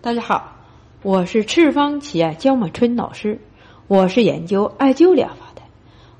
[0.00, 0.56] 大家好，
[1.02, 3.40] 我是赤方奇艾焦满春老师，
[3.88, 5.62] 我是研究艾灸疗法的。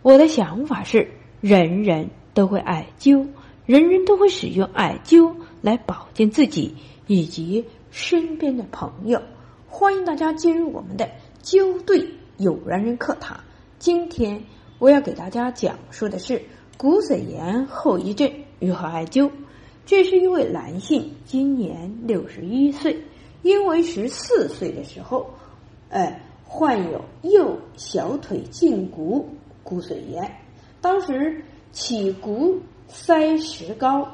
[0.03, 3.29] 我的想法是，人人都会艾灸，
[3.67, 6.75] 人人都会使用艾灸来保健自己
[7.07, 9.23] 以及身边的朋友。
[9.69, 11.09] 欢迎大家进入我们的
[11.45, 12.05] 灸对
[12.37, 13.39] 有缘人课堂。
[13.79, 14.43] 今天
[14.81, 16.43] 我要给大家讲述的是
[16.77, 19.31] 骨髓炎后遗症如何艾灸。
[19.87, 23.05] 这是一位男性，今年六十一岁。
[23.43, 25.29] 因为十四岁的时候，
[25.91, 29.29] 哎，患有右小腿胫骨
[29.63, 30.31] 骨髓炎，
[30.81, 34.09] 当时起骨塞石膏，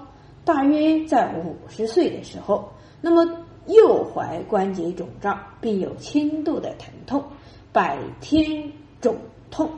[0.44, 2.68] 大约在五十岁的时候，
[3.00, 3.24] 那么
[3.66, 7.24] 右踝关节肿胀，并有轻度的疼痛，
[7.72, 8.70] 百天
[9.00, 9.16] 肿
[9.50, 9.70] 痛，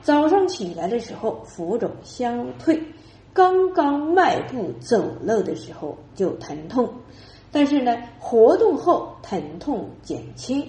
[0.00, 2.80] 早上起来的时候浮肿消退，
[3.32, 6.88] 刚刚迈步走路的时候就疼痛。
[7.52, 10.66] 但是呢，活动后疼痛减轻。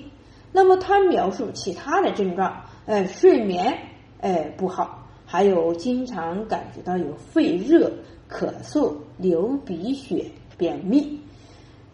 [0.51, 3.75] 那么他描述其他的症状，呃，睡眠，
[4.19, 7.91] 呃不好，还有经常感觉到有肺热、
[8.29, 10.25] 咳嗽、流鼻血、
[10.57, 11.19] 便秘，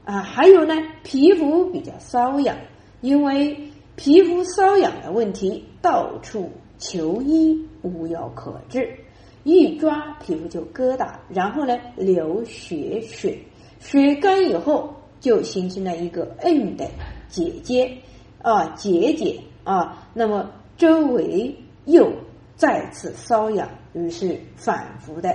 [0.03, 2.57] 啊，还有呢，皮肤比较瘙痒，
[3.01, 3.55] 因为
[3.95, 8.93] 皮肤瘙痒的问题，到处求医无药可治，
[9.43, 13.41] 一抓皮肤就疙瘩，然后呢流血水。
[13.79, 16.85] 水干以后，就形成了一个硬的
[17.29, 17.97] 结节
[18.41, 22.11] 啊结节啊，那么周围又
[22.55, 25.29] 再次瘙痒，于是反复的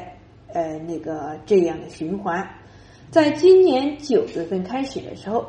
[0.52, 2.46] 呃那个这样的循环。
[3.10, 5.46] 在今年九月份开始的时候，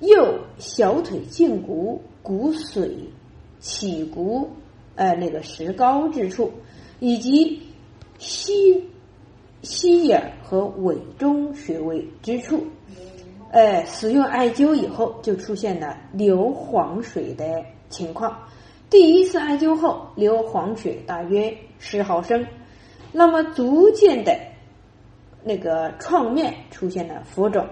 [0.00, 2.90] 右小腿胫骨骨髓
[3.58, 4.50] 起骨
[4.94, 6.52] 呃那个石膏之处，
[7.00, 7.60] 以及
[8.18, 8.84] 膝。
[9.68, 12.64] 膝眼和尾中穴位之处，
[13.50, 17.44] 哎，使用艾灸以后就出现了流黄水的
[17.88, 18.38] 情况。
[18.88, 22.46] 第一次艾灸后流黄水大约十毫升，
[23.10, 24.38] 那么逐渐的，
[25.42, 27.66] 那个创面出现了浮肿，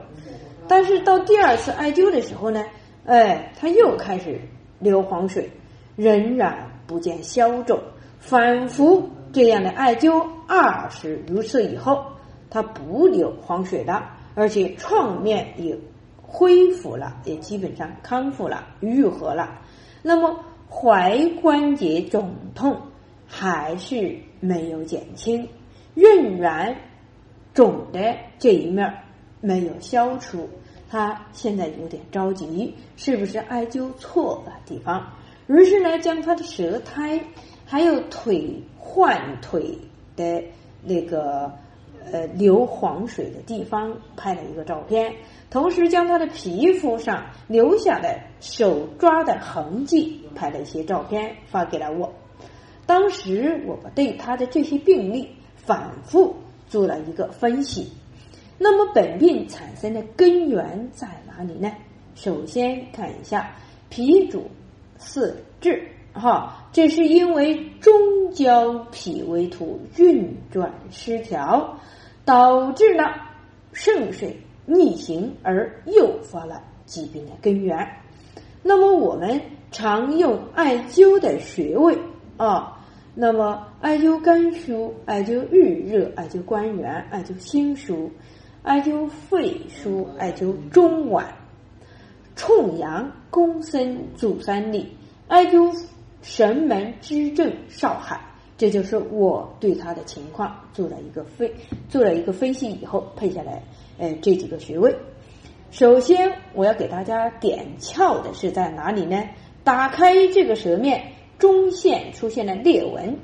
[0.67, 2.65] 但是到第二次艾灸的时候呢，
[3.07, 4.41] 哎，它又开始
[4.81, 5.49] 流黄水，
[5.95, 7.79] 仍然不见消肿，
[8.19, 9.09] 反复。
[9.35, 12.07] 这样的艾灸二十余次以后，
[12.49, 15.77] 它不流黄水了，而且创面也
[16.23, 19.61] 恢复了，也基本上康复了、愈合了。
[20.03, 20.39] 那么
[20.71, 22.81] 踝关节肿痛
[23.27, 25.49] 还是没有减轻，
[25.95, 26.77] 仍然
[27.53, 28.95] 肿的这一面
[29.41, 30.49] 没有消除。
[30.89, 35.13] 他现在有点着急，是不是艾灸错了地方？
[35.49, 37.21] 于是呢，将他的舌苔。
[37.67, 39.77] 还有腿换腿
[40.17, 40.43] 的
[40.83, 41.51] 那个
[42.13, 45.13] 呃流黄水的地方拍了一个照片，
[45.51, 52.13] 同时将他的皮肤上留下的手抓的痕迹拍了一些照片发给了我。
[52.87, 56.37] 当时我们对他的这些病例反复
[56.69, 57.91] 做了一个分析。
[58.59, 61.73] 那么本病产生的根源在哪里呢？
[62.15, 63.51] 首先看一下
[63.89, 64.49] 脾主
[64.99, 65.89] 四志。
[66.15, 67.93] 哈，这是因为中
[68.33, 71.81] 焦脾胃土运转失调，
[72.25, 73.03] 导致了
[73.73, 77.77] 肾水逆行而诱发了疾病的根源。
[78.63, 79.41] 那么我们
[79.73, 81.99] 常用艾灸的穴位
[82.37, 82.81] 啊，
[83.17, 88.09] 那么艾灸肝腧、艾灸日热、艾灸关元、艾灸心腧、
[88.63, 91.25] 艾灸肺腧、艾灸中脘、
[92.37, 95.77] 冲阳、公孙、足三里、艾灸。
[96.25, 98.19] 神门之正少海，
[98.57, 101.51] 这就是我对他的情况做了一个分
[101.91, 103.63] 做了一个分析以后配下来，
[103.99, 104.97] 呃，这几个穴位。
[105.71, 109.23] 首先，我要给大家点窍的是在哪里呢？
[109.65, 113.19] 打开这个舌面中线出现了裂纹，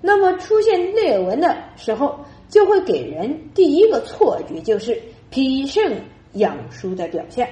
[0.00, 2.18] 那么出现裂纹的时候，
[2.48, 5.00] 就会给人第一个错觉，就是
[5.30, 7.48] 脾肾阳疏的表现。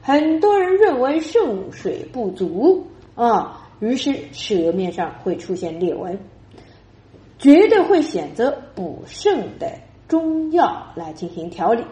[0.00, 3.66] 很多人认为肾水不足啊。
[3.80, 6.18] 于是舌面上会出现裂纹，
[7.38, 9.72] 绝对会选择补肾的
[10.08, 11.84] 中药来进行调理。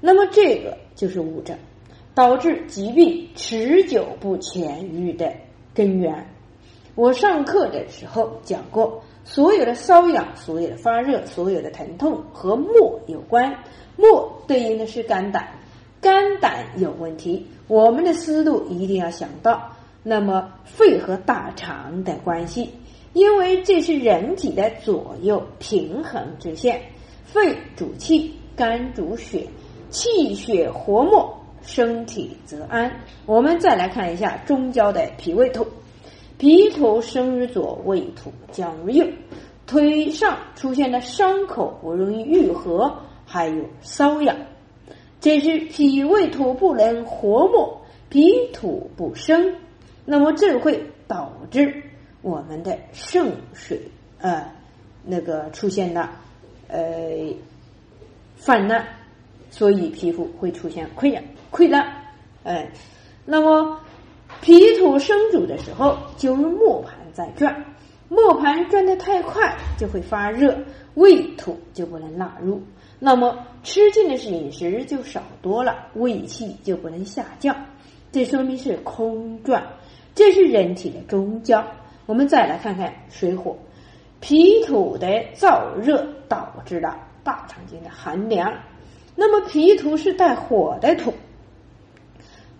[0.00, 1.58] 那么这个就是误诊，
[2.14, 5.30] 导致疾病持久不痊愈的
[5.74, 6.26] 根源。
[6.94, 12.66] 我上课的时候讲过，所有的瘙痒、所有的发热、所有的疼痛和脉
[13.06, 13.50] 有关。
[13.96, 14.06] 脉
[14.46, 15.46] 对应的是肝胆，
[16.00, 19.70] 肝胆有问题，我们的思路一定要想到。
[20.02, 22.70] 那么肺和大肠的关系，
[23.12, 26.80] 因为这是人体的左右平衡之线，
[27.24, 29.46] 肺主气，肝主血，
[29.90, 32.90] 气血活络，身体则安。
[33.26, 35.66] 我们再来看一下中焦的脾胃土，
[36.38, 39.06] 脾土生于左，胃土降于右，
[39.66, 42.92] 腿上出现的伤口不容易愈合，
[43.26, 44.34] 还有瘙痒，
[45.20, 49.54] 这是脾胃土不能活络，脾土不生，
[50.10, 51.72] 那么这会导致
[52.20, 53.80] 我们的肾水
[54.20, 54.52] 啊
[55.04, 56.10] 那个出现了
[56.66, 56.80] 呃
[58.34, 58.84] 泛滥。
[59.52, 61.84] 所以皮肤会出现溃疡、溃烂，
[62.44, 62.68] 哎，
[63.24, 63.80] 那么
[64.40, 67.64] 脾土生主的时候，就如磨盘在转，
[68.08, 70.56] 磨盘转得太快就会发热，
[70.94, 72.62] 胃土就不能纳入，
[73.00, 77.56] 那么吃进的是饮食就少多了，胃气就不能下降，
[78.12, 79.66] 这说明是空转，
[80.14, 81.64] 这是人体的中焦。
[82.06, 83.56] 我们再来看看水火，
[84.20, 88.52] 脾土的燥热导致了大肠经的寒凉。
[89.14, 91.12] 那么脾土是带火的土，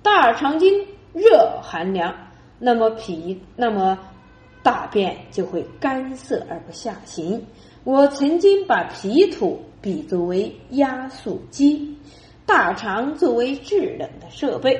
[0.02, 2.14] 大肠经热寒凉，
[2.58, 3.98] 那么脾那么
[4.62, 7.44] 大便就会干涩而不下行。
[7.82, 11.96] 我曾经把脾土比作为压缩机，
[12.44, 14.78] 大肠作为制冷的设备。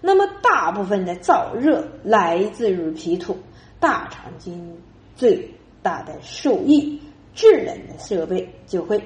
[0.00, 3.36] 那么大部分的燥热来自于脾土，
[3.78, 4.76] 大肠经
[5.14, 5.48] 最
[5.82, 7.00] 大的受益，
[7.34, 9.02] 制冷的设备就会。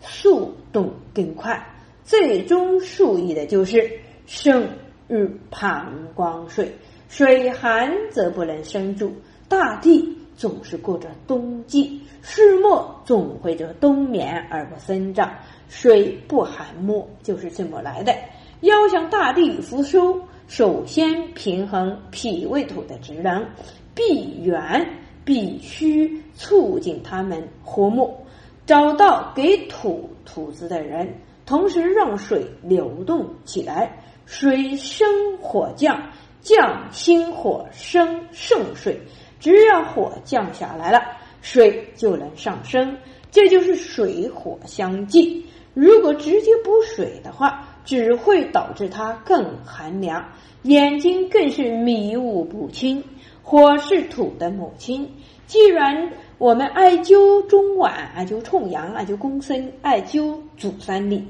[0.00, 1.60] 速动更快，
[2.04, 3.90] 最终受益的就是
[4.26, 4.78] 肾
[5.08, 6.72] 与膀胱水。
[7.08, 9.12] 水寒则不能生住，
[9.48, 15.34] 大地总是过着冬季，树木总会着冬眠而不生长。
[15.68, 18.14] 水不寒木就是这么来的。
[18.60, 23.46] 要想大地复苏，首先平衡脾胃土的职能，
[23.94, 24.84] 必源
[25.22, 28.16] 必须促进他们活木。
[28.64, 31.14] 找到给土土子的人，
[31.44, 35.06] 同时让水流动起来，水生
[35.36, 36.02] 火降，
[36.40, 38.98] 降心火生圣水。
[39.38, 41.02] 只要火降下来了，
[41.42, 42.96] 水就能上升，
[43.30, 45.44] 这就是水火相济。
[45.74, 50.22] 如果直接补水的话，只会导致它更寒凉，
[50.64, 53.02] 眼睛更是迷雾不清。
[53.42, 55.10] 火是土的母亲，
[55.46, 56.12] 既然。
[56.36, 61.24] 我们艾灸中脘、艾灸冲阳、艾灸公孙、艾灸足三里，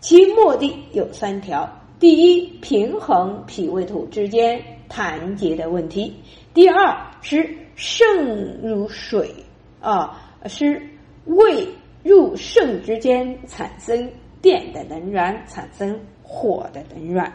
[0.00, 1.70] 其目的有三条：
[2.00, 4.58] 第一，平衡脾胃土之间
[4.88, 6.10] 弹结的问题；
[6.54, 9.30] 第二，是肾入水
[9.82, 10.80] 啊，是
[11.26, 11.68] 胃
[12.02, 14.10] 入肾之间产生
[14.46, 17.28] 电的能源，产生火的能源；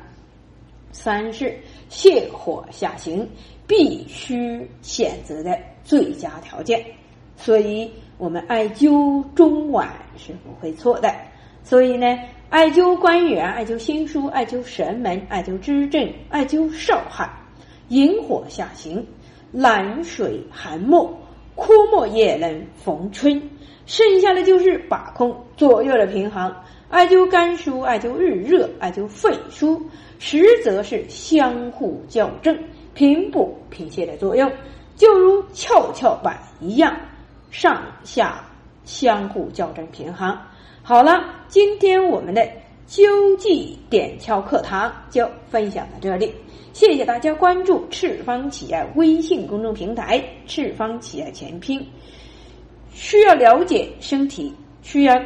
[0.94, 1.54] 三是
[1.90, 3.28] 泻火下行，
[3.68, 6.82] 必须选择的最佳条件。
[7.36, 11.14] 所以，我们艾灸中脘是不会错的。
[11.66, 12.18] 所以呢，
[12.50, 17.30] 艾灸关元、艾灸心腧、艾灸神门、艾灸支正、艾灸少海，
[17.90, 19.06] 引火下行，
[19.52, 21.14] 懒水寒木，
[21.56, 23.50] 枯木也能逢春。
[23.86, 26.56] 剩下的就是把控左右的平衡。
[26.92, 29.82] 艾灸肝腧、艾灸日热、艾灸肺腧，
[30.20, 32.56] 实则是相互校正、
[32.94, 34.52] 平补脾泻的作用，
[34.98, 36.94] 就如跷跷板一样。
[37.50, 38.44] 上下
[38.84, 40.38] 相互校正平衡。
[40.84, 42.46] 好了，今天我们的
[42.90, 46.34] 灸剂点窍课堂就分享到这里，
[46.74, 51.82] 谢谢大家关注赤方企业微信公众平台“赤方企业全拼”。
[52.92, 55.18] 需要了解身体，需要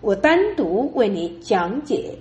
[0.00, 2.12] 我单独为你讲解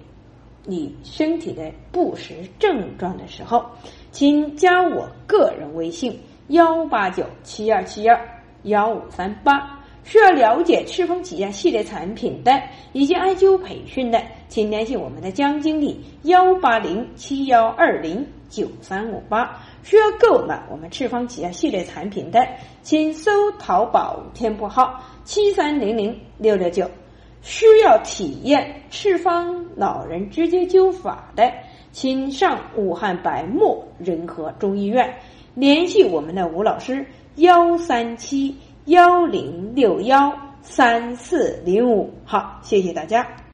[0.63, 3.65] 你身体的不实症状的时候，
[4.11, 8.19] 请加我个人微信：幺八九七二七二。
[8.63, 12.51] 幺五三八，需要了解赤峰企业系列产品的
[12.93, 19.55] 以及艾灸培训的，请联系我们的江经理幺八零七幺二零九三五八。
[19.83, 22.43] 需要购买我们赤峰企业系列产品的，
[22.81, 26.89] 请搜淘宝店铺号七三零零六六九。
[27.41, 31.51] 需要体验赤方老人直接灸法的，
[31.91, 35.13] 请上武汉百木仁和中医院
[35.53, 37.05] 联系我们的吴老师。
[37.35, 43.35] 幺三七幺零六幺三四零五，好，谢谢大家。